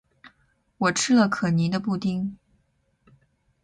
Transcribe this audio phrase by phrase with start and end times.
[0.79, 2.35] 我吃了可妮的布丁